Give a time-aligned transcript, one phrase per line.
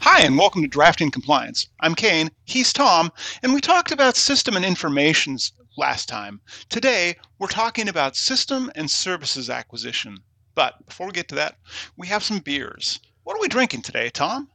[0.00, 1.68] Hi, and welcome to Drafting Compliance.
[1.80, 3.12] I'm Kayne, he's Tom,
[3.42, 6.40] and we talked about system and informations last time.
[6.68, 10.18] Today, we're talking about system and services acquisition.
[10.54, 11.56] But before we get to that,
[11.96, 13.00] we have some beers.
[13.24, 14.48] What are we drinking today, Tom?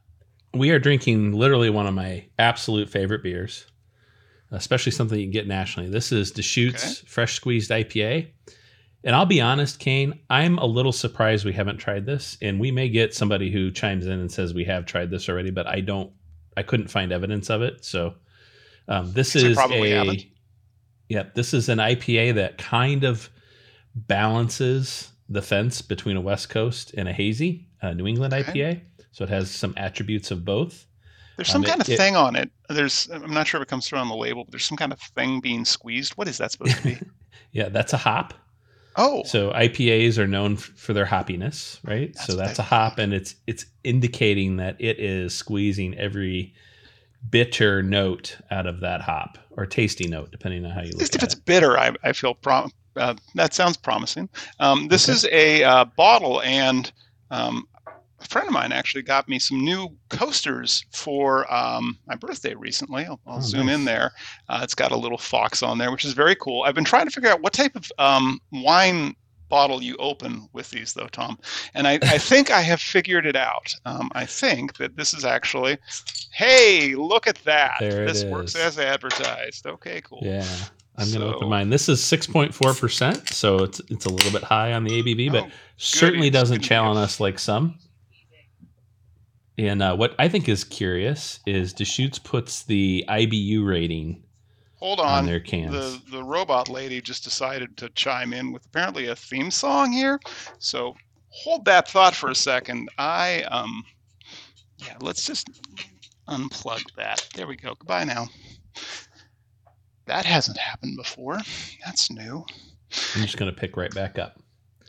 [0.52, 3.66] We are drinking literally one of my absolute favorite beers,
[4.50, 5.88] especially something you can get nationally.
[5.88, 7.06] This is Deschutes Okay.
[7.06, 8.28] Fresh Squeezed IPA.
[9.06, 12.36] And I'll be honest, Kayne, I'm a little surprised we haven't tried this.
[12.42, 15.50] And we may get somebody who chimes in and says we have tried this already,
[15.50, 16.12] but I don't,
[16.56, 17.84] I couldn't find evidence of it.
[17.84, 18.14] So
[18.88, 20.24] um, this is a, haven't.
[21.08, 23.30] yeah, this is an IPA that kind of
[23.94, 28.52] balances the fence between a West Coast and a hazy uh, New England Okay.
[28.52, 28.80] IPA.
[29.12, 30.86] So it has some attributes of both.
[31.36, 32.50] There's some Um, it- kind of it- thing on it.
[32.68, 34.92] There's I'm not sure if it comes through on the label, but there's some kind
[34.92, 36.14] of thing being squeezed.
[36.14, 36.98] What is that supposed to be?
[37.52, 38.34] Yeah, that's a hop.
[38.96, 42.12] Oh, So IPAs are known f- for their hoppiness, right?
[42.14, 46.54] That's so that's a hop, and it's it's indicating that it is squeezing every
[47.30, 51.00] bitter note out of that hop or tasty note, depending on how you at look
[51.00, 51.44] least if it's it.
[51.44, 54.28] bitter, I, I feel prom- uh, that sounds promising.
[54.60, 55.12] Um, this Okay.
[55.12, 56.90] is a uh, bottle, and
[57.30, 57.66] um,
[58.26, 63.04] a friend of mine actually got me some new coasters for um, my birthday recently.
[63.04, 64.12] I'll, I'll Oh, zoom in there.
[64.48, 66.62] Uh, it's got a little fox on there, which is very cool.
[66.64, 69.14] I've been trying to figure out what type of um, wine
[69.48, 71.38] bottle you open with these, though, Tom.
[71.74, 73.74] And I, I think I have figured it out.
[73.84, 75.78] Um, I think that this is actually.
[76.32, 77.76] Hey, look at that!
[77.80, 79.66] There it this works as advertised.
[79.66, 80.18] Okay, cool.
[80.22, 80.44] Yeah,
[80.96, 81.70] I'm gonna So- open mine.
[81.70, 85.44] This is 6.4 percent, so it's it's a little bit high on the ABV, but
[85.44, 87.78] Oh, certainly doesn't challenge us like some.
[89.58, 94.22] And uh, what I think is curious is Deschutes puts the IBU rating
[94.78, 95.26] Hold on, on.
[95.26, 95.72] their cans.
[95.72, 100.20] the the robot lady just decided to chime in with apparently a theme song here.
[100.58, 100.94] So
[101.30, 102.90] hold that thought for a second.
[102.98, 103.82] I um
[104.78, 105.48] yeah, let's just
[106.28, 107.26] unplug that.
[107.34, 107.74] There we go.
[107.78, 108.28] Goodbye now.
[110.04, 111.38] That hasn't happened before.
[111.84, 112.44] That's new.
[113.14, 114.38] I'm just gonna pick right back up.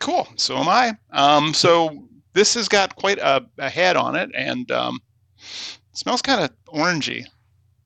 [0.01, 0.27] Cool.
[0.35, 0.97] So am I.
[1.11, 4.99] Um so this has got quite a, a head on it and um
[5.93, 7.25] smells kind of orangey,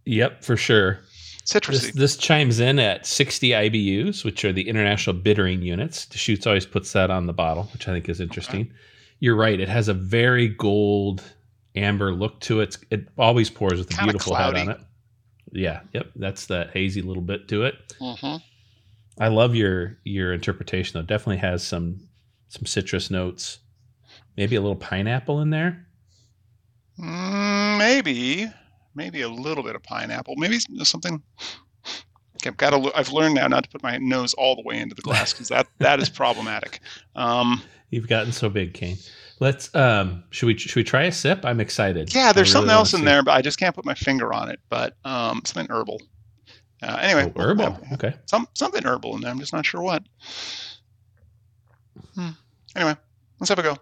[0.05, 0.99] Yep, for sure.
[1.45, 1.71] citrusy.
[1.81, 6.05] This, this chimes in at 60 IBUs, which are the international bittering units.
[6.05, 8.71] Deschutes always puts that on the bottle, which I think is interesting.
[9.19, 11.23] You're right; it has a very gold
[11.75, 12.77] amber look to it.
[12.89, 14.79] It always pours with a beautiful head on it.
[15.53, 17.75] Yeah, yep, that's that hazy little bit to it.
[18.01, 18.41] Mhm.
[19.19, 21.05] I love your your interpretation though.
[21.05, 22.07] Definitely has some
[22.49, 23.59] some citrus notes,
[24.41, 25.85] maybe a little pineapple in there.
[26.99, 28.51] Mm, maybe,
[28.95, 30.33] maybe a little bit of pineapple.
[30.35, 31.21] Maybe something.
[32.43, 32.91] I've got to.
[32.97, 35.47] I've learned now not to put my nose all the way into the glass because
[35.49, 36.79] that that is problematic.
[37.15, 38.97] Um, You've gotten so big, Kayne.
[39.39, 41.45] Let's um should we should we try a sip?
[41.45, 42.11] I'm excited.
[42.15, 44.49] yeah, there's I something else in there, but I just can't put my finger on
[44.49, 44.59] it.
[44.69, 46.01] But um, something herbal.
[46.81, 47.77] Uh, anyway, Oh, herbal.
[47.83, 48.13] yeah, Okay.
[48.25, 49.29] some something herbal in there.
[49.29, 50.01] I'm just not sure what.
[52.15, 52.29] Hmm.
[52.75, 52.95] Anyway,
[53.39, 53.77] let's have a go.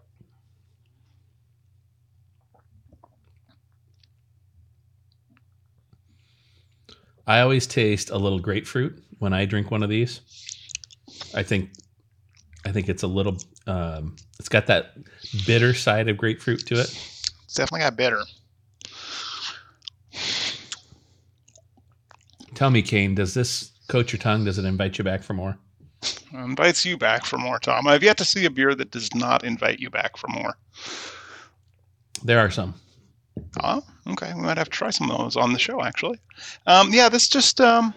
[7.29, 10.21] I always taste a little grapefruit when I drink one of these.
[11.35, 11.69] I think
[12.65, 14.93] I think it's a little um it's got that
[15.45, 16.89] bitter side of grapefruit to it.
[17.45, 18.23] It's definitely got bitter.
[22.55, 24.45] Tell me, Kayne, does this coat your tongue?
[24.45, 25.55] Does it invite you back for more?
[26.33, 27.87] Invites you back for more, Tom.
[27.87, 30.57] I've yet to see a beer that does not invite you back for more.
[32.23, 32.73] There are some.
[33.63, 34.33] Oh, okay.
[34.33, 36.19] We might have to try some of those on the show, actually.
[36.67, 37.59] Um, yeah, this just.
[37.61, 37.93] Um,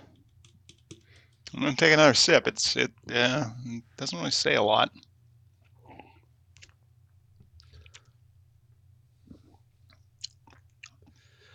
[1.55, 2.47] I'm gonna take another sip.
[2.49, 3.45] It's it uh,
[3.97, 4.91] doesn't really say a lot.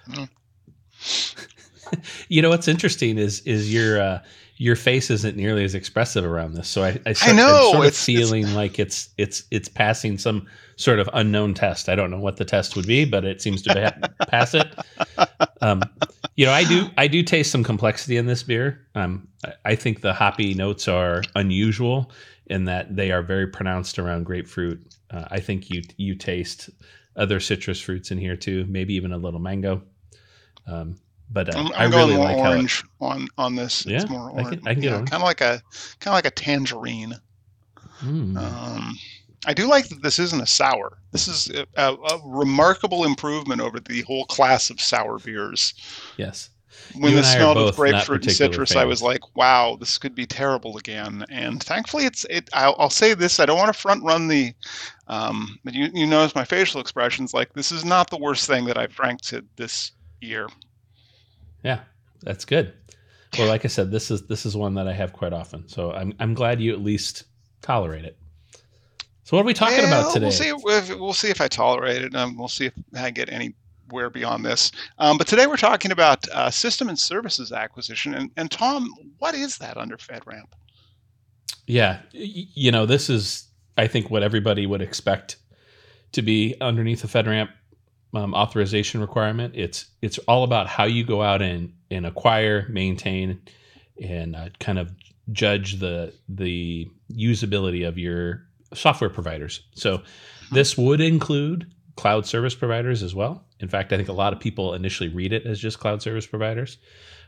[2.29, 4.19] You know what's interesting is is your uh
[4.57, 6.67] your face isn't nearly as expressive around this.
[6.67, 9.69] So I, I, start, know, I'm sort of it's- it's- feeling like it's it's it's
[9.69, 11.89] passing some sort of unknown test.
[11.89, 14.67] I don't know what the test would be, but it seems to pass it.
[15.61, 15.81] Um,
[16.35, 18.85] you know, I do I do taste some complexity in this beer.
[18.95, 22.11] Um, I, I think the hoppy notes are unusual
[22.47, 24.79] in that they are very pronounced around grapefruit.
[25.11, 26.69] Uh, I think you you taste
[27.15, 29.81] other citrus fruits in here too, maybe even a little mango.
[30.67, 30.97] Um,
[31.29, 33.85] but uh, I'm, I I'm going really more like how it, orange on on this.
[33.85, 35.09] Yeah, it's more I can- I can get orange.
[35.09, 35.61] kind of like a
[35.99, 37.13] kind of like a tangerine.
[38.01, 38.37] Mm.
[38.37, 38.97] Um,
[39.45, 40.99] I do like that this isn't a sour.
[41.11, 45.73] This is a, a, a remarkable improvement over the whole class of sour beers.
[46.17, 46.49] yes.
[46.95, 49.97] when You this and I smelled of grapefruit and citrus, I was like, "Wow, this
[49.97, 52.49] could be terrible again." And thankfully, it's it.
[52.53, 54.53] I'll, I'll say this: I don't want to front run the,
[55.07, 57.33] um, but you you notice my facial expressions.
[57.33, 59.91] Like this is not the worst thing that I've drank to this
[60.21, 60.47] year.
[61.67, 61.79] Yeah,
[62.23, 62.73] that's good.
[63.37, 65.67] Well, like I said, this is this is one that I have quite often.
[65.67, 67.25] So I'm I'm glad you at least
[67.61, 68.17] tolerate it.
[69.25, 70.27] So what are we talking about today?
[70.27, 70.47] We'll see.
[70.47, 72.15] If, we'll see if I tolerate it.
[72.15, 74.71] Um, we'll see if I get anywhere beyond this.
[74.97, 78.13] Um, but today we're talking about uh, system and services acquisition.
[78.13, 80.47] And, and Tom, what is that under FedRAMP?
[81.65, 85.35] Yeah, you know, this is I think what everybody would expect
[86.13, 87.49] to be underneath the FedRAMP
[88.17, 89.53] um, authorization requirement.
[89.55, 93.41] It's it's all about how you go out and and acquire, maintain,
[94.01, 94.91] and uh, kind of
[95.31, 98.43] judge the the usability of your
[98.73, 99.61] software providers.
[99.75, 100.01] So
[100.51, 103.45] this would include cloud service providers as well.
[103.59, 106.25] In fact, I think a lot of people initially read it as just cloud service
[106.27, 106.77] providers.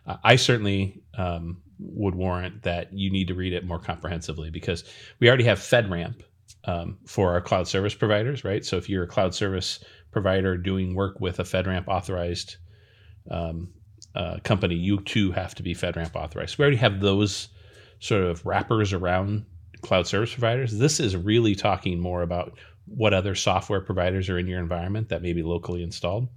[0.07, 4.83] Uh, I certainly um, would warrant that you need to read it more comprehensively because
[5.19, 6.21] we already have FedRAMP
[6.66, 8.66] um, for our cloud service providers, right?
[8.66, 12.58] So if you're a cloud service provider doing work with a FedRAMP authorized
[13.32, 13.70] um,
[14.16, 16.58] uh, company, you too have to be FedRAMP authorized.
[16.58, 17.50] We already have those
[18.00, 19.46] sort of wrappers around
[19.82, 20.78] cloud service providers.
[20.78, 25.22] This is really talking more about what other software providers are in your environment that
[25.22, 26.28] may be locally installed.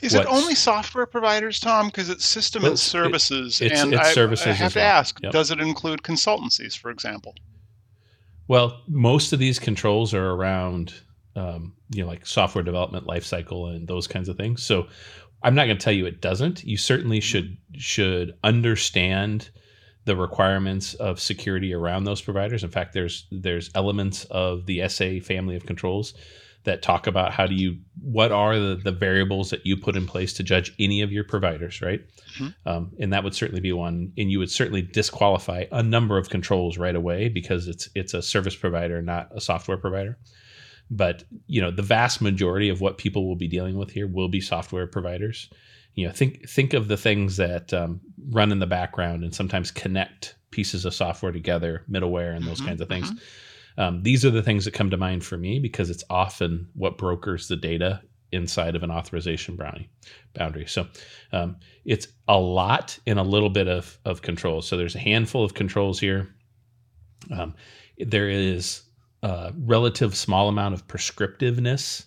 [0.00, 1.86] Is it only software providers, Tom?
[1.86, 3.60] Because it's system Well, and it- services.
[3.60, 5.32] it's- and it's I, services I have to ask, Yep.
[5.32, 7.34] does it include consultancies, for example?
[8.48, 10.94] Well, most of these controls are around,
[11.34, 14.62] um, you know, like software development lifecycle and those kinds of things.
[14.62, 14.88] So,
[15.42, 16.64] I'm not going to tell you it doesn't.
[16.64, 19.50] You certainly should should understand
[20.06, 22.64] the requirements of security around those providers.
[22.64, 26.14] In fact, there's there's elements of the SA family of controls
[26.64, 30.06] that talk about how do you what are the, the variables that you put in
[30.06, 32.02] place to judge any of your providers, right?
[32.38, 32.54] Mhm.
[32.66, 34.12] Um, and that would certainly be one.
[34.18, 38.22] And you would certainly disqualify a number of controls right away because it's it's a
[38.22, 40.18] service provider, not a software provider.
[40.90, 44.28] But you know, the vast majority of what people will be dealing with here will
[44.28, 45.48] be software providers.
[45.94, 48.00] You know, think think of the things that um,
[48.30, 52.66] run in the background and sometimes connect pieces of software together, middleware, and those Mhm,
[52.66, 53.10] kinds of things.
[53.76, 56.98] Um, these are the things that come to mind for me because it's often what
[56.98, 58.00] brokers the data
[58.32, 59.88] inside of an authorization brownie
[60.34, 60.66] boundary.
[60.66, 60.86] So
[61.32, 64.66] um, it's a lot in a little bit of, of controls.
[64.66, 66.34] So there's a handful of controls here.
[67.36, 67.54] Um,
[67.98, 68.82] there is
[69.22, 72.04] a relative small amount of prescriptiveness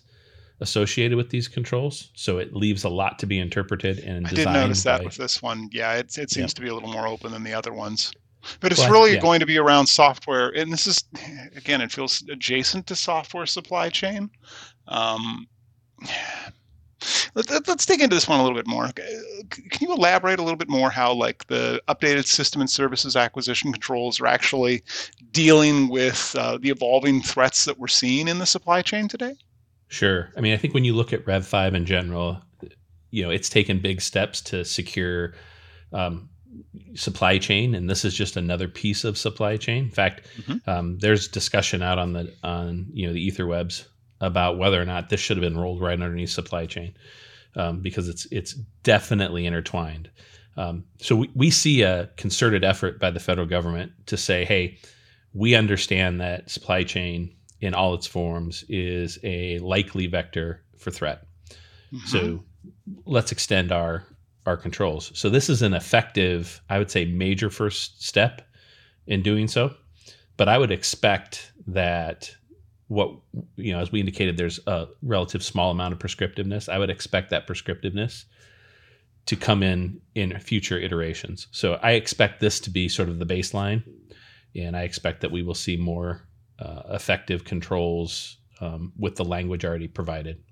[0.60, 2.10] associated with these controls.
[2.14, 5.04] So it leaves a lot to be interpreted and I did designed notice that by-
[5.04, 5.68] with this one.
[5.72, 6.56] Yeah, it, it seems Yeah.
[6.56, 8.12] to be a little more open than the other ones.
[8.60, 9.20] But it's Well, really yeah.
[9.20, 10.50] going to be around software.
[10.50, 11.02] And this is,
[11.56, 14.30] again, it feels adjacent to software supply chain.
[14.86, 15.46] Um,
[17.34, 18.88] let, let's dig into this one a little bit more.
[19.50, 23.72] Can you elaborate a little bit more how, like, the updated system and services acquisition
[23.72, 24.82] controls are actually
[25.30, 29.34] dealing with uh, the evolving threats that we're seeing in the supply chain today?
[29.88, 30.30] Sure.
[30.36, 32.42] I mean, I think when you look at Rev 5 in general,
[33.10, 35.34] you know, it's taken big steps to secure
[35.92, 36.28] um,
[36.94, 39.84] supply chain, and this is just another piece of supply chain.
[39.84, 40.68] In fact, Mhm.
[40.68, 43.86] um, there's discussion out on the on you know the etherwebs
[44.20, 46.94] about whether or not this should have been rolled right underneath supply chain
[47.56, 50.10] um, because it's it's definitely intertwined.
[50.56, 54.78] Um, so we, we see a concerted effort by the federal government to say, hey,
[55.32, 61.24] we understand that supply chain in all its forms is a likely vector for threat.
[61.92, 62.06] Mhm.
[62.06, 62.44] So
[63.04, 64.04] let's extend our
[64.48, 65.12] our controls.
[65.14, 68.42] So this is an effective, I would say, major first step
[69.06, 69.74] in doing so.
[70.36, 72.34] But I would expect that
[72.88, 73.10] what
[73.56, 76.68] you know, as we indicated, there's a relative small amount of prescriptiveness.
[76.68, 78.24] I would expect that prescriptiveness
[79.26, 81.48] to come in in future iterations.
[81.50, 83.82] So I expect this to be sort of the baseline,
[84.56, 86.22] and I expect that we will see more
[86.58, 90.42] uh, effective controls um, with the language already provided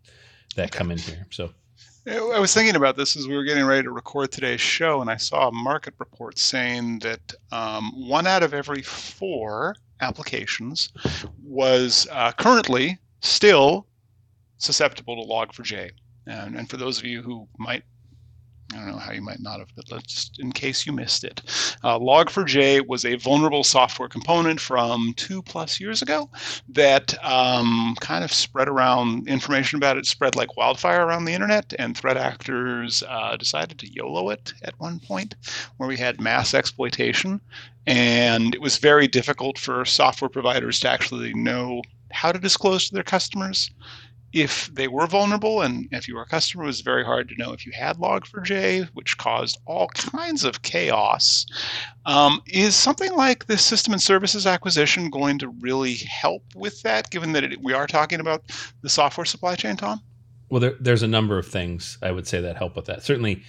[0.56, 0.78] that Okay.
[0.78, 1.26] come in here.
[1.30, 1.52] So
[2.08, 5.10] I was thinking about this as we were getting ready to record today's show, and
[5.10, 10.90] I saw a market report saying that um, one out of every four applications
[11.42, 13.88] was uh, currently still
[14.58, 15.90] susceptible to Log4j.
[16.28, 17.82] And, and for those of you who might,
[18.76, 21.24] I don't know how you might not have, but let's just in case you missed
[21.24, 21.40] it,
[21.82, 26.28] uh, Log4j was a vulnerable software component from two plus years ago
[26.68, 31.72] that um, kind of spread around information about it spread like wildfire around the internet
[31.78, 35.34] and threat actors uh, decided to yolo it at one point
[35.78, 37.40] where we had mass exploitation.
[37.86, 42.94] And it was very difficult for software providers to actually know how to disclose to
[42.94, 43.70] their customers
[44.36, 47.34] if they were vulnerable, and if you were a customer, it was very hard to
[47.36, 51.46] know if you had Log4j, which caused all kinds of chaos.
[52.04, 57.10] Um, is something like this system and services acquisition going to really help with that,
[57.10, 58.42] given that it, we are talking about
[58.82, 60.02] the software supply chain, Tom?
[60.50, 63.04] Well, there, there's a number of things I would say that help with that.
[63.04, 63.42] Certainly,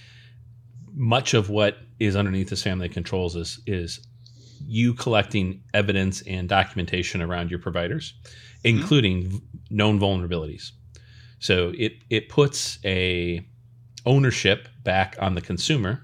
[0.94, 4.00] much of what is underneath this family controls is is
[4.66, 8.78] you collecting evidence and documentation around your providers, mm-hmm.
[8.78, 9.36] including mm-hmm.
[9.76, 10.70] known vulnerabilities.
[11.38, 13.46] So it it puts a
[14.06, 16.02] ownership back on the consumer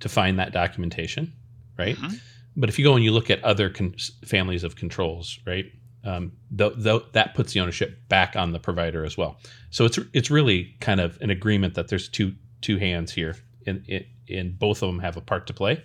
[0.00, 1.32] to find that documentation,
[1.78, 1.96] right?
[1.96, 2.16] Mm-hmm.
[2.56, 5.66] But if you go and you look at other con- families of controls, right,
[6.04, 9.38] um, th- th- that puts the ownership back on the provider as well.
[9.70, 13.36] So it's it's really kind of an agreement that there's two two hands here,
[13.66, 13.84] and
[14.28, 15.82] and both of them have a part to play.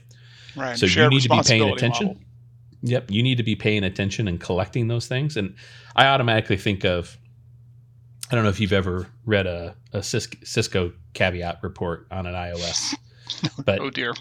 [0.56, 0.77] Right.
[0.77, 2.08] So you need to be paying attention.
[2.08, 2.22] Model.
[2.84, 5.36] Yep, you need to be paying attention and collecting those things.
[5.36, 5.56] And
[5.96, 7.17] I automatically think of
[8.29, 12.96] I don't know if you've ever read a, a Cisco caveat report on an iOS.
[13.65, 14.13] But oh dear.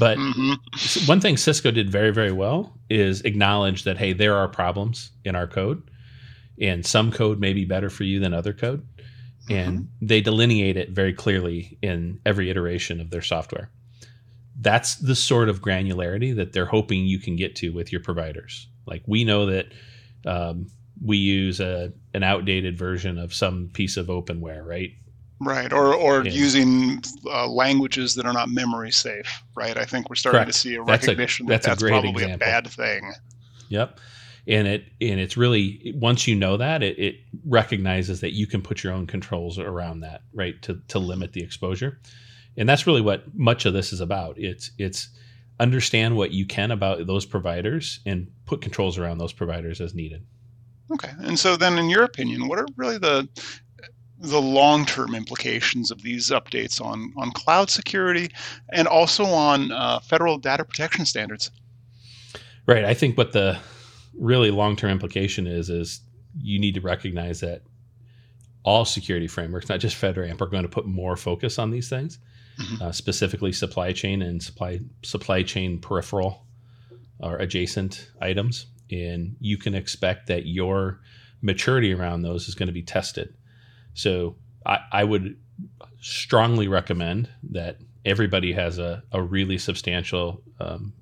[0.00, 1.06] but mm-hmm.
[1.06, 5.36] one thing Cisco did very very well is acknowledge that hey there are problems in
[5.36, 5.80] our code,
[6.60, 8.84] and some code may be better for you than other code,
[9.48, 10.06] and mm-hmm.
[10.06, 13.70] they delineate it very clearly in every iteration of their software.
[14.60, 18.68] That's the sort of granularity that they're hoping you can get to with your providers.
[18.86, 19.66] Like we know that
[20.26, 20.66] um,
[21.00, 24.90] we use a an outdated version of some piece of openware, right?
[25.40, 29.76] Right, or or using uh, languages that are not memory safe, right?
[29.76, 30.52] I think we're starting Correct.
[30.52, 32.34] to see a recognition that's a, that's, that that's probably example.
[32.34, 33.12] a bad thing.
[33.68, 33.98] Yep,
[34.46, 38.62] and it and it's really once you know that it, it recognizes that you can
[38.62, 40.60] put your own controls around that, right?
[40.62, 41.98] To to limit the exposure,
[42.56, 44.38] and that's really what much of this is about.
[44.38, 45.08] It's it's
[45.58, 50.24] understand what you can about those providers and put controls around those providers as needed.
[50.92, 53.28] Okay, and so then, in your opinion, what are really the
[54.18, 58.30] the long-term implications of these updates on on cloud security
[58.70, 61.50] and also on uh, federal data protection standards?
[62.66, 62.84] Right.
[62.84, 63.58] I think what the
[64.14, 66.00] really long-term implication is is
[66.40, 67.62] you need to recognize that
[68.64, 72.18] all security frameworks, not just FedRAMP, are going to put more focus on these things,
[72.58, 72.82] mm-hmm.
[72.82, 76.46] uh, specifically supply chain and supply supply chain peripheral
[77.18, 81.00] or adjacent items and you can expect that your
[81.40, 83.34] maturity around those is going to be tested.
[83.94, 85.36] So I, I would
[86.00, 90.92] strongly recommend that everybody has a, a really substantial um,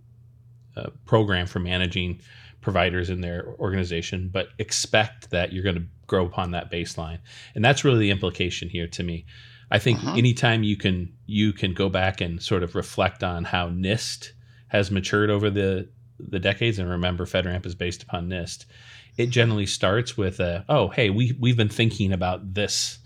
[0.77, 2.21] uh, program for managing
[2.61, 7.19] providers in their organization, but expect that you're going to grow upon that baseline.
[7.55, 9.27] And that's really the implication here to me.
[9.71, 10.17] I think uh-huh.
[10.17, 14.31] anytime you can you can go back and sort of reflect on how NIST
[14.69, 15.89] has matured over the
[16.29, 18.67] the decades, and remember, FedRAMP is based upon NIST.
[19.17, 22.99] It generally starts with a, oh, hey, we we've been thinking about this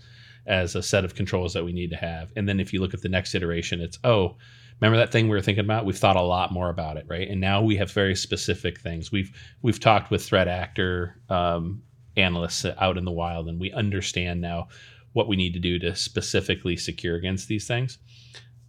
[0.45, 2.93] as a set of controls that we need to have, and then if you look
[2.93, 4.37] at the next iteration, it's oh,
[4.79, 5.85] remember that thing we were thinking about?
[5.85, 7.27] We've thought a lot more about it, right?
[7.27, 9.11] And now we have very specific things.
[9.11, 9.31] We've
[9.61, 11.83] we've talked with threat actor um,
[12.17, 14.67] analysts out in the wild, and we understand now
[15.13, 17.99] what we need to do to specifically secure against these things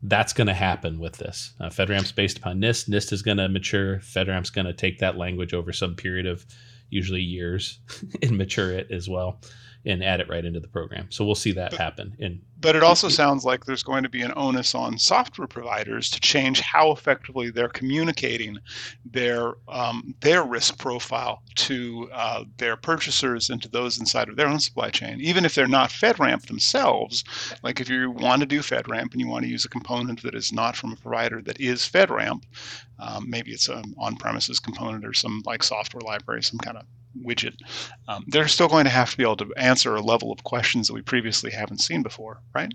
[0.09, 1.53] that's going to happen with this.
[1.61, 2.89] Uh, FedRAMP's based upon NIST.
[2.89, 3.99] NIST is going to mature.
[3.99, 6.47] FedRAMP's going to take that language over some period of
[6.91, 7.79] usually years
[8.23, 9.41] and mature it as well
[9.87, 11.07] and add it right into the program.
[11.11, 12.17] So we'll see that happen.
[12.21, 16.11] And but it also sounds like there's going to be an onus on software providers
[16.11, 18.59] to change how effectively they're communicating
[19.05, 24.49] their um, their risk profile to uh, their purchasers and to those inside of their
[24.49, 25.21] own supply chain.
[25.21, 27.23] Even if they're not FedRAMP themselves,
[27.63, 30.35] like if you want to do FedRAMP and you want to use a component that
[30.35, 32.43] is not from a provider that is FedRAMP,
[32.99, 36.85] um, maybe it's an on-premises component or some like software library, some kind of
[37.25, 37.57] widget,
[38.09, 40.87] um, they're still going to have to be able to answer a level of questions
[40.89, 42.73] that we previously haven't seen before, right?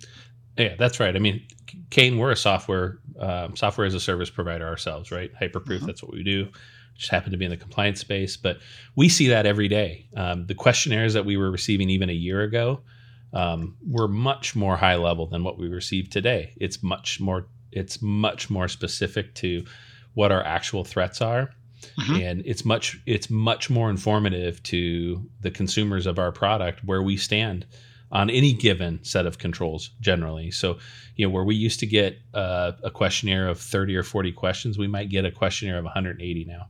[0.57, 1.15] Yeah, that's right.
[1.15, 1.45] I mean,
[1.89, 5.31] Kayne, we're a software um, software as a service provider ourselves, right?
[5.39, 5.85] Hyperproof, mm-hmm.
[5.85, 6.47] that's what we do.
[6.95, 8.57] Just happen to be in the compliance space, but
[8.95, 10.07] we see that every day.
[10.15, 12.81] Um, the questionnaires that we were receiving even a year ago
[13.33, 16.53] um, were much more high level than what we receive today.
[16.57, 19.63] It's much more it's much more specific to
[20.13, 21.51] what our actual threats are
[21.99, 22.15] Mm-hmm.
[22.15, 27.17] and it's much it's much more informative to the consumers of our product where we
[27.17, 27.65] stand
[28.11, 30.77] on any given set of controls generally so
[31.15, 34.77] you know where we used to get uh, a questionnaire of 30 or 40 questions
[34.77, 36.67] we might get a questionnaire of 180 now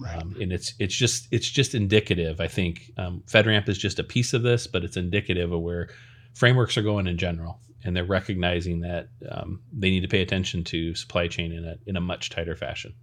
[0.00, 0.20] right.
[0.20, 4.04] um, and it's it's just it's just indicative i think um, fedramp is just a
[4.04, 5.88] piece of this but it's indicative of where
[6.34, 10.64] frameworks are going in general and they're recognizing that um, they need to pay attention
[10.64, 12.94] to supply chain in a in a much tighter fashion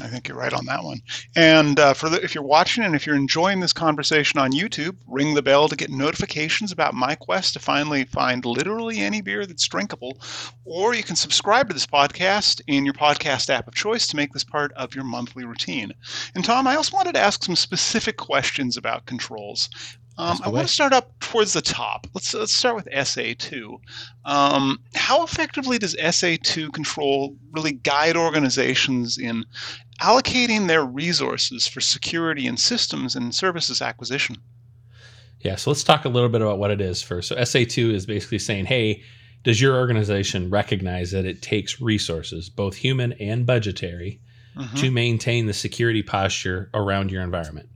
[0.00, 0.98] I think you're right on that one.
[1.36, 4.96] And uh, for the, if you're watching and if you're enjoying this conversation on YouTube,
[5.06, 9.46] ring the bell to get notifications about my quest to finally find literally any beer
[9.46, 10.18] that's drinkable.
[10.64, 14.32] Or you can subscribe to this podcast in your podcast app of choice to make
[14.32, 15.92] this part of your monthly routine.
[16.34, 19.68] And Tom, I also wanted to ask some specific questions about controls.
[20.16, 22.06] Um, I want to start up towards the top.
[22.14, 23.80] Let's let's start with SA2.
[24.24, 29.44] Um, how effectively does SA2 control really guide organizations in
[30.00, 34.36] allocating their resources for security and systems and services acquisition?
[35.40, 37.28] Yeah, so let's talk a little bit about what it is first.
[37.28, 39.02] So SA2 is basically saying, hey,
[39.42, 44.20] does your organization recognize that it takes resources, both human and budgetary,
[44.56, 44.76] mm-hmm.
[44.76, 47.68] to maintain the security posture around your environment?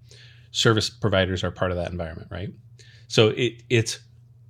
[0.51, 2.51] Service providers are part of that environment, right?
[3.09, 4.01] So it it's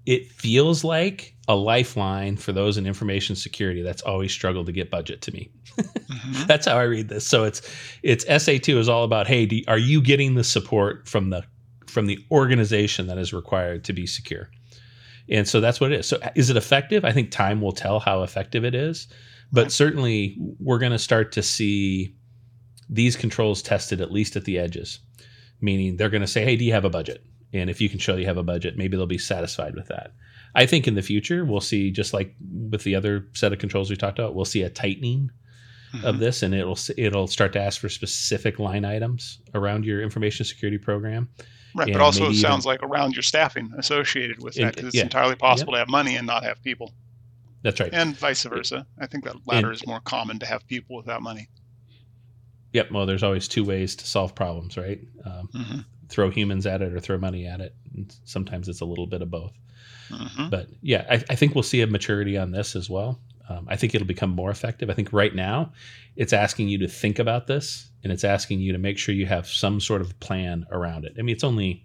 [0.06, 4.90] it feels like a lifeline for those in information security that's always struggled to get
[4.90, 5.50] budget to me.
[5.76, 6.42] mm-hmm.
[6.46, 7.26] That's how I read this.
[7.26, 7.60] So it's
[8.02, 11.44] it's SA2 is all about hey, do, are you getting the support from the
[11.86, 14.50] from the organization that is required to be secure?
[15.30, 16.06] And so that's what it is.
[16.06, 17.04] So is it effective?
[17.04, 19.08] I think time will tell how effective it is,
[19.52, 22.14] but certainly we're going to start to see
[22.88, 25.00] these controls tested at least at the edges
[25.60, 27.24] meaning they're going to say, hey, do you have a budget?
[27.52, 30.12] And if you can show you have a budget, maybe they'll be satisfied with that.
[30.54, 32.34] I think in the future, we'll see, just like
[32.70, 35.30] with the other set of controls we talked about, we'll see a tightening
[35.92, 36.06] mm-hmm.
[36.06, 40.44] of this and it'll it'll start to ask for specific line items around your information
[40.44, 41.28] security program.
[41.74, 44.96] Right, but also it sounds even, like around your staffing associated with that because it's
[44.96, 46.92] yeah, entirely possible to have money and not have people.
[47.62, 47.92] That's right.
[47.92, 48.86] And vice versa.
[49.00, 51.48] I think that latter and, is more common to have people without money.
[52.72, 52.90] Yep.
[52.92, 55.00] Well, there's always two ways to solve problems, right?
[55.24, 55.78] Um, mm-hmm.
[56.08, 57.74] Throw humans at it or throw money at it.
[57.94, 59.52] And sometimes it's a little bit of both.
[60.10, 60.48] Mm-hmm.
[60.50, 63.20] But yeah, I, I, think we'll see a maturity on this as well.
[63.48, 64.88] Um, I think it'll become more effective.
[64.88, 65.72] I think right now
[66.16, 69.26] it's asking you to think about this and it's asking you to make sure you
[69.26, 71.14] have some sort of plan around it.
[71.18, 71.84] I mean, it's only,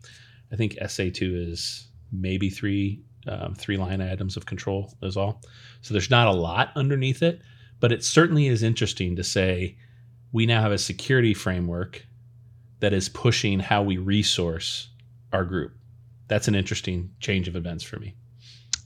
[0.52, 5.42] I think SA2 is maybe three um, three line items of control is all.
[5.82, 7.42] So there's not a lot underneath it,
[7.80, 9.78] but it certainly is interesting to say,
[10.34, 12.06] we now have a security framework
[12.80, 14.90] that is pushing how we resource
[15.32, 15.74] our group.
[16.28, 18.16] That's an interesting change of events for me.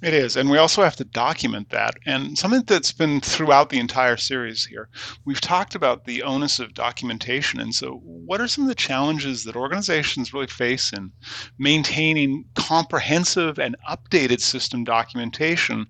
[0.04, 0.36] It is.
[0.38, 1.96] And we also have to document that.
[2.06, 4.90] And something that's been throughout the entire series here,
[5.26, 7.60] we've talked about the onus of documentation.
[7.60, 11.12] And so, what are some of the challenges that organizations really face in
[11.58, 15.88] maintaining comprehensive and updated system documentation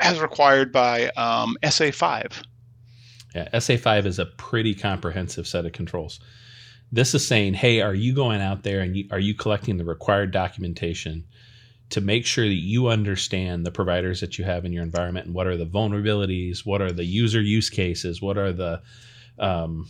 [0.00, 2.44] as required by um, SA5?
[3.34, 6.20] Yeah, SA5 is a pretty comprehensive set of controls.
[6.92, 9.84] This is saying, hey, are you going out there and you, are you collecting the
[9.84, 11.24] required documentation
[11.90, 15.34] to make sure that you understand the providers that you have in your environment and
[15.34, 18.80] what are the vulnerabilities, what are the user use cases, what are the
[19.38, 19.88] um,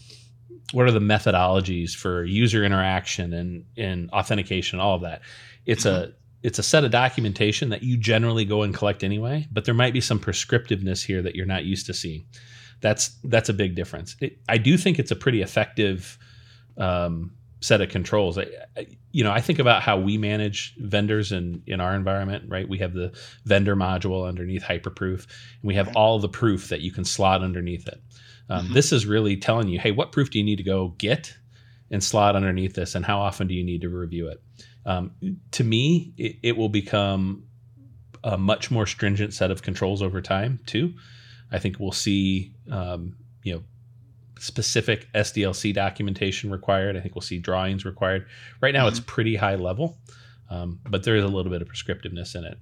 [0.73, 5.21] what are the methodologies for user interaction and, and authentication, all of that.
[5.67, 9.67] It's a it's a set of documentation that you generally go and collect anyway, but
[9.67, 12.25] there might be some prescriptiveness here that you're not used to seeing
[12.81, 14.17] that's that's a big difference.
[14.21, 16.19] It, I do think it's a pretty effective
[16.79, 18.39] um, set of controls.
[18.39, 22.45] I, I, you know, I think about how we manage vendors in in our environment.
[22.49, 23.13] Right, we have the
[23.45, 27.87] vendor module underneath Hyperproof, and we have all the proof that you can slot underneath
[27.87, 28.01] it.
[28.49, 28.75] Um, mm-hmm.
[28.75, 31.35] This is really telling you, hey, what proof do you need to go get
[31.91, 34.43] and slot underneath this, and how often do you need to review it?
[34.87, 35.13] Um,
[35.53, 37.45] to me, it, it will become
[38.25, 40.95] a much more stringent set of controls over time too.
[41.53, 43.63] I think we'll see, um, you know,
[44.39, 46.97] specific SDLC documentation required.
[46.97, 48.27] I think we'll see drawings required.
[48.61, 48.89] Right now, mm-hmm.
[48.89, 49.99] it's pretty high level,
[50.49, 52.59] um, but there is a little bit of prescriptiveness in it.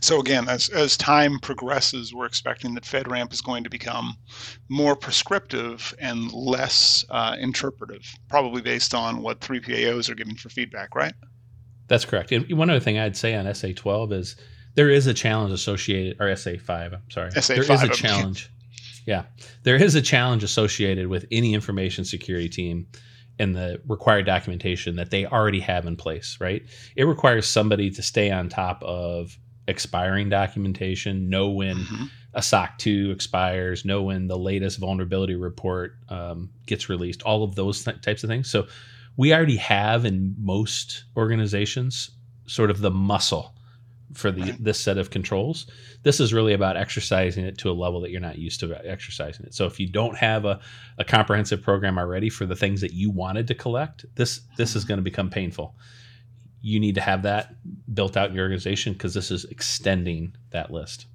[0.00, 4.16] So again, as as time progresses, we're expecting that FedRAMP is going to become
[4.68, 10.94] more prescriptive and less uh, interpretive, probably based on what 3PAOs are giving for feedback,
[10.94, 11.14] right?
[11.86, 12.32] That's correct.
[12.32, 14.36] And one other thing I'd say on SA12 is
[14.74, 17.30] there is a challenge associated, or SA5, I'm sorry.
[17.30, 17.46] SA5.
[17.46, 18.50] There is a challenge.
[19.06, 19.24] Yeah.
[19.62, 22.86] There is a challenge associated with any information security team
[23.38, 26.62] and the required documentation that they already have in place, right?
[26.96, 29.36] It requires somebody to stay on top of
[29.66, 32.04] expiring documentation, know when mm-hmm.
[32.34, 37.54] a SOC 2 expires, know when the latest vulnerability report um, gets released, all of
[37.54, 38.50] those th- types of things.
[38.50, 38.66] So
[39.16, 42.10] we already have in most organizations
[42.46, 43.54] sort of the muscle
[44.14, 45.66] for the this set of controls.
[46.02, 49.46] This is really about exercising it to a level that you're not used to exercising
[49.46, 49.54] it.
[49.54, 50.60] So if you don't have a,
[50.98, 54.82] a comprehensive program already for the things that you wanted to collect, this this is
[54.82, 54.88] mm-hmm.
[54.88, 55.76] going to become painful.
[56.62, 57.54] You need to have that
[57.92, 61.06] built out in your organization because this is extending that list.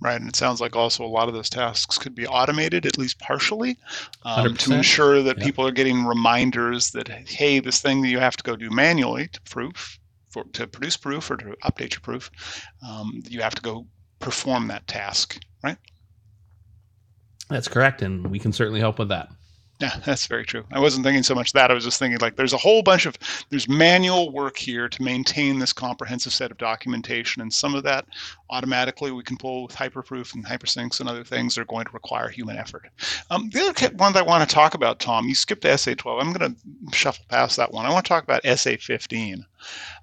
[0.00, 2.98] Right, and it sounds like also a lot of those tasks could be automated, at
[2.98, 3.78] least partially,
[4.24, 5.46] um, to ensure that Yep.
[5.46, 9.28] people are getting reminders that hey, this thing that you have to go do manually
[9.28, 10.00] to proof,
[10.32, 12.30] for to produce proof or to update your proof,
[12.86, 13.86] um, you have to go
[14.18, 15.38] perform that task.
[15.62, 15.76] Right?
[17.48, 19.28] That's correct, and we can certainly help with that.
[19.80, 20.64] Yeah, that's very true.
[20.72, 21.70] I wasn't thinking so much that.
[21.70, 23.16] I was just thinking like there's a whole bunch of
[23.50, 28.06] there's manual work here to maintain this comprehensive set of documentation, and some of that
[28.50, 32.28] automatically we can pull with hyperproof and hypersyncs and other things are going to require
[32.28, 32.88] human effort.
[33.30, 36.20] Um, the other one that I want to talk about, Tom, you skipped SA12.
[36.20, 37.86] I'm going to shuffle past that one.
[37.86, 39.44] I want to talk about SA15.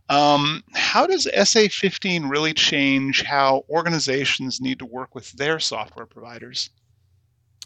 [0.09, 6.71] Um, how does SA15 really change how organizations need to work with their software providers?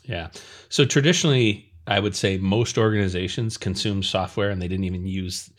[0.03, 0.29] Yeah.
[0.67, 5.49] So traditionally, I would say most organizations consume software and they didn't even use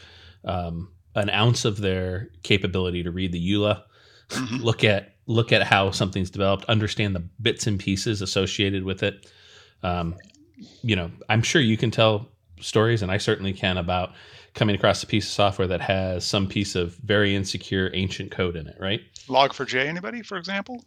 [0.45, 3.83] um, an ounce of their capability to read the EULA,
[4.31, 4.63] Mhm.
[4.63, 9.27] look at look at how something's developed, understand the bits and pieces associated with it.
[9.83, 10.17] Um,
[10.83, 12.29] you know, I'm sure you can tell
[12.61, 14.13] stories, and I certainly can about
[14.55, 18.55] coming across a piece of software that has some piece of very insecure ancient code
[18.55, 19.01] in it, right?
[19.29, 20.85] Log4j, anybody, for example?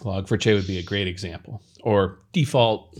[0.00, 2.94] Log4j would be a great example, or default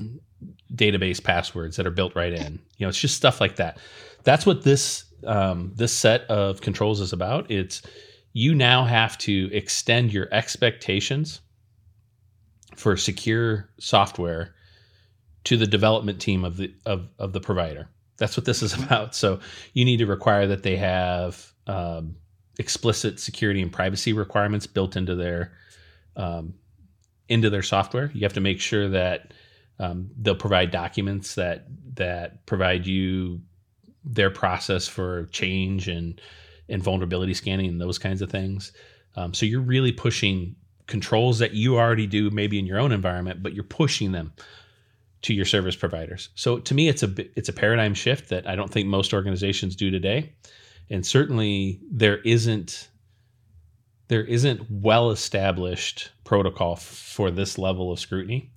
[0.75, 2.61] database passwords that are built right in.
[2.77, 3.79] You know, it's just stuff like that.
[4.25, 7.51] That's what this um, this set of controls is about.
[7.51, 7.83] It's
[8.33, 11.41] you now have to extend your expectations
[12.77, 14.55] for secure software
[15.45, 17.89] to the development team of the of, of the provider.
[18.19, 19.15] That's what this is about.
[19.15, 19.41] So
[19.73, 22.17] you need to require that they have um,
[22.59, 25.53] explicit security and privacy requirements built into their
[26.17, 26.55] um,
[27.29, 28.11] into their software.
[28.15, 29.33] You have to make sure that
[29.81, 33.41] um, they'll provide documents that that provide you
[34.05, 36.21] their process for change and
[36.69, 38.73] and vulnerability scanning and those kinds of things.
[39.17, 40.55] Um, so you're really pushing
[40.87, 44.33] controls that you already do maybe in your own environment, but you're pushing them
[45.23, 46.29] to your service providers.
[46.35, 49.75] So to me, it's a it's a paradigm shift that I don't think most organizations
[49.77, 50.35] do today,
[50.91, 52.89] and certainly there isn't
[54.09, 58.53] there isn't well established protocol f- for this level of scrutiny.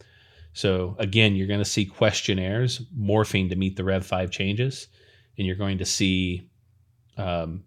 [0.53, 4.87] So again, you're going to see questionnaires morphing to meet the Rev five changes,
[5.37, 6.47] and you're going to see
[7.17, 7.63] um,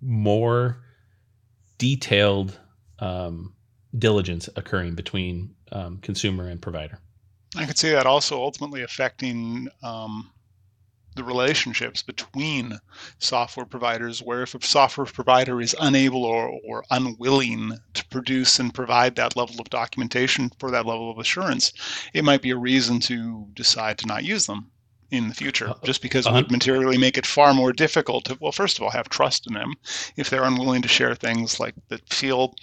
[0.00, 0.82] more
[1.78, 2.58] detailed
[3.00, 3.54] um,
[3.98, 6.98] diligence occurring between um, consumer and provider.
[7.56, 10.30] I could see that also ultimately affecting um,
[11.14, 12.78] the relationships between
[13.18, 18.74] software providers, where if a software provider is unable or, or unwilling to produce and
[18.74, 21.72] provide that level of documentation for that level of assurance,
[22.12, 24.70] it might be a reason to decide to not use them
[25.10, 26.40] in the future, Uh, just because it uh-huh.
[26.40, 29.54] would materially make it far more difficult to, well, first of all, have trust in
[29.54, 29.74] them
[30.16, 32.54] if they're unwilling to share things like that feel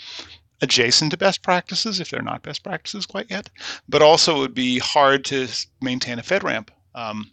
[0.62, 3.50] adjacent to best practices if they're not best practices quite yet
[3.90, 5.48] but also it would be hard to
[5.82, 7.32] maintain a FedRAMP um,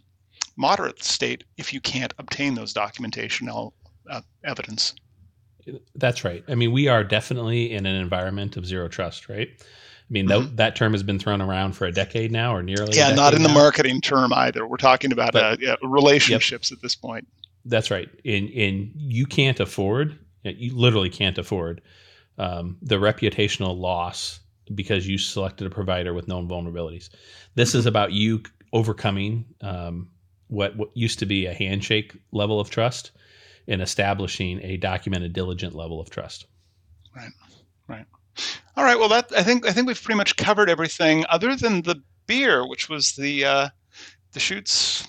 [0.59, 3.71] moderate state if you can't obtain those documentational
[4.11, 4.93] uh, evidence.
[5.95, 6.43] That's right.
[6.49, 9.47] I mean, we are definitely in an environment of zero trust, right?
[9.57, 12.97] I mean, tho- that term has been thrown around for a decade now, or nearly.
[12.97, 14.67] a Yeah, not in the marketing term either.
[14.67, 17.27] We're talking about uh, But- yeah, relationships at this point.
[17.65, 18.09] That's right.
[18.25, 21.81] And and you can't afford, you literally can't afford
[22.37, 24.39] um, the reputational loss
[24.73, 27.09] because you selected a provider with known vulnerabilities.
[27.55, 28.41] This is about you
[28.73, 30.09] overcoming um,
[30.49, 33.11] what what used to be a handshake level of trust
[33.67, 36.45] and establishing a documented, diligent level of trust.
[37.15, 37.31] Right
[37.87, 38.05] right
[38.77, 38.97] all right.
[38.97, 42.67] Well, that I think I think we've pretty much covered everything other than the beer,
[42.67, 43.69] which was the uh,
[44.33, 45.07] Deschutes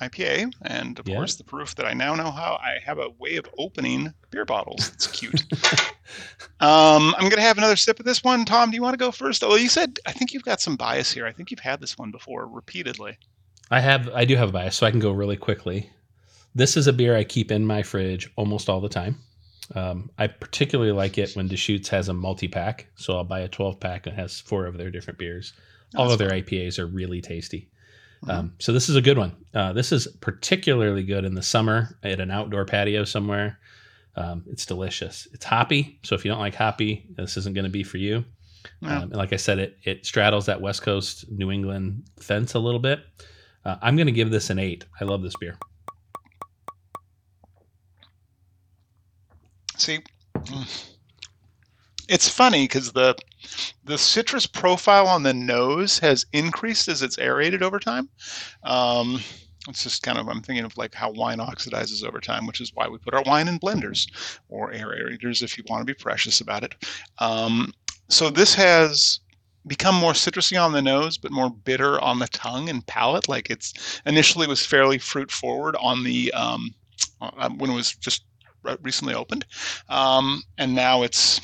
[0.00, 1.16] IPA, and of Yeah.
[1.16, 4.44] course the proof that I now know how I have a way of opening beer
[4.44, 4.90] bottles.
[4.94, 5.42] It's cute.
[6.60, 8.44] um, I'm gonna have another sip of this one.
[8.44, 9.44] Tom, do you want to go first?
[9.44, 11.26] Oh, you said I think you've got some bias here.
[11.26, 13.18] I think you've had this one before repeatedly.
[13.70, 15.90] I have I do have a bias, so I can go really quickly.
[16.54, 19.18] This is a beer I keep in my fridge almost all the time.
[19.74, 23.48] Um, I particularly like it when Deschutes has a multi pack, so I'll buy a
[23.48, 25.52] 12 pack and has four of their different beers.
[25.94, 27.68] All of their IPAs are really tasty.
[28.24, 28.30] Mhm.
[28.30, 29.36] Um, so this is a good one.
[29.54, 33.58] Uh, this is particularly good in the summer at an outdoor patio somewhere.
[34.16, 35.28] Um, it's delicious.
[35.32, 38.24] It's hoppy, so if you don't like hoppy, this isn't going to be for you.
[38.80, 38.96] Yeah.
[38.96, 42.58] Um, and like I said, it it straddles that West Coast New England fence a
[42.58, 43.00] little bit.
[43.68, 44.86] Uh, I'm going to give this an eight.
[44.98, 45.58] I love this beer.
[49.76, 49.98] See,
[50.34, 50.88] mm.
[52.08, 53.14] it's funny because the
[53.84, 58.08] the citrus profile on the nose has increased as it's aerated over time.
[58.62, 59.20] Um,
[59.68, 62.72] it's just kind of I'm thinking of like how wine oxidizes over time, which is
[62.74, 64.10] why we put our wine in blenders
[64.48, 66.74] or aerators if you want to be precious about it.
[67.18, 67.74] Um,
[68.08, 69.20] so this has
[69.68, 73.28] become more citrusy on the nose, but more bitter on the tongue and palate.
[73.28, 76.74] Like it's initially was fairly fruit forward on the um,
[77.20, 78.24] uh, when it was just
[78.82, 79.46] recently opened,
[79.88, 81.40] um, and now it's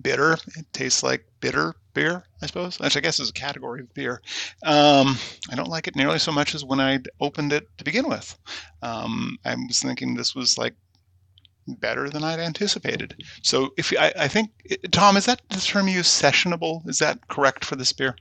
[0.00, 0.34] bitter.
[0.56, 4.20] It tastes like bitter beer, I suppose, which I guess is a category of beer.
[4.62, 5.16] Um,
[5.50, 8.38] I don't like it nearly so much as when I opened it to begin with.
[8.82, 10.74] Um, I was thinking this was like
[11.66, 13.22] better than I'd anticipated.
[13.42, 14.50] So if I, I think
[14.92, 16.86] Tom, is that the term you use sessionable?
[16.88, 18.16] Is that correct for this beer?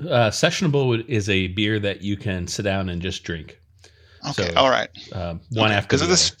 [0.00, 3.60] Uh, sessionable is a beer that you can sit down and just drink.
[4.30, 4.88] Okay, so, all right.
[5.12, 6.36] Uh, one okay, after because this.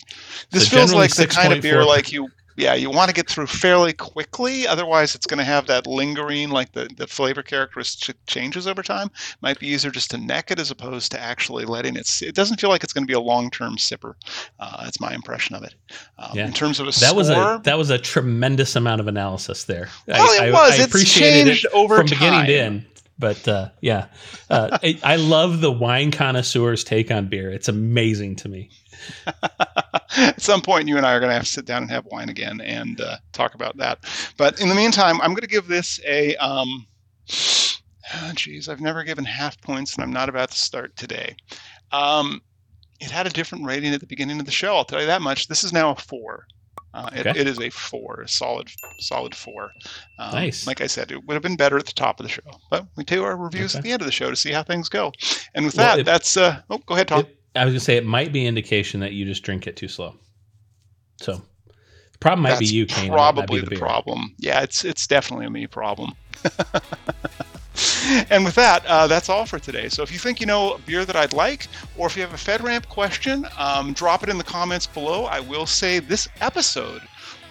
[0.50, 3.28] This so feels like the kind of beer like you yeah, you want to get
[3.28, 4.66] through fairly quickly.
[4.66, 9.10] Otherwise, it's going to have that lingering, like the, the flavor characteristic changes over time.
[9.40, 12.08] Might be easier just to neck it as opposed to actually letting it.
[12.22, 14.14] It doesn't feel like it's going to be a long term sipper.
[14.60, 15.74] Uh, that's my impression of it.
[16.18, 16.46] Um, yeah.
[16.46, 19.64] In terms of a that score, was a that was a tremendous amount of analysis
[19.64, 19.88] there.
[20.06, 20.78] Well, I, it was.
[20.78, 22.18] I, I appreciated it over from time.
[22.18, 22.86] beginning to end.
[23.18, 24.06] But uh, yeah,
[24.50, 27.50] uh, I, I love the wine connoisseur's take on beer.
[27.50, 28.70] It's amazing to me.
[30.16, 32.06] At some point, you and I are going to have to sit down and have
[32.06, 33.98] wine again and uh, talk about that.
[34.36, 36.36] But in the meantime, I'm going to give this a.
[36.36, 36.86] Um,
[37.30, 41.36] oh, geez, I've never given half points, and I'm not about to start today.
[41.92, 42.42] Um,
[43.00, 44.76] it had a different rating at the beginning of the show.
[44.76, 45.48] I'll tell you that much.
[45.48, 46.46] This is now a four.
[46.92, 47.30] Uh, okay.
[47.30, 49.72] it, it is a four, a solid, solid four.
[50.18, 50.66] Um, nice.
[50.66, 52.86] Like I said, it would have been better at the top of the show, but
[52.96, 53.78] we do our reviews okay.
[53.78, 55.12] at the end of the show to see how things go.
[55.54, 56.36] And with well, that, that's.
[56.36, 57.20] Uh, oh, go ahead, Tom.
[57.20, 59.88] It, I was gonna say it might be indication that you just drink it too
[59.88, 60.14] slow.
[61.20, 61.42] So
[62.12, 63.10] the problem might That's be you, Kayne.
[63.10, 64.34] Probably the, the problem.
[64.38, 66.12] Yeah, it's it's definitely a me problem.
[68.30, 69.88] and with that, uh, that's all for today.
[69.88, 72.32] So if you think you know a beer that I'd like, or if you have
[72.32, 75.24] a FedRAMP question, um, drop it in the comments below.
[75.24, 77.02] I will say this episode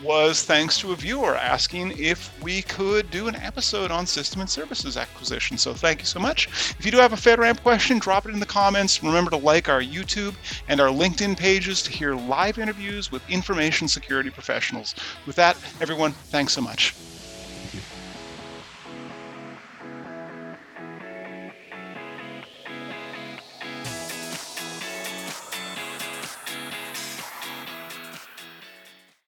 [0.03, 4.49] was thanks to a viewer asking if we could do an episode on system and
[4.49, 5.57] services acquisition.
[5.57, 6.47] So thank you so much.
[6.77, 9.01] If you do have a FedRAMP question, drop it in the comments.
[9.01, 10.35] Remember to like our YouTube
[10.67, 14.93] and our LinkedIn pages to hear live interviews with information security professionals.
[15.25, 16.93] With that, everyone, thanks so much.